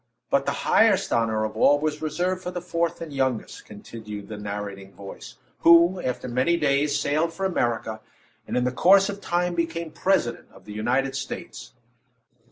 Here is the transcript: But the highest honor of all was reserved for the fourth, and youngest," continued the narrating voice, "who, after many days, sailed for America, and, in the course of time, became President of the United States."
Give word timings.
But 0.31 0.47
the 0.47 0.51
highest 0.65 1.13
honor 1.13 1.43
of 1.43 1.55
all 1.55 1.77
was 1.79 2.01
reserved 2.01 2.41
for 2.41 2.49
the 2.49 2.59
fourth, 2.59 3.01
and 3.01 3.13
youngest," 3.13 3.65
continued 3.65 4.29
the 4.29 4.35
narrating 4.37 4.95
voice, 4.95 5.35
"who, 5.59 5.99
after 6.01 6.27
many 6.27 6.57
days, 6.57 6.99
sailed 6.99 7.33
for 7.33 7.45
America, 7.45 8.01
and, 8.47 8.57
in 8.57 8.63
the 8.63 8.71
course 8.71 9.09
of 9.09 9.21
time, 9.21 9.53
became 9.53 9.91
President 9.91 10.47
of 10.51 10.65
the 10.65 10.73
United 10.73 11.15
States." 11.15 11.73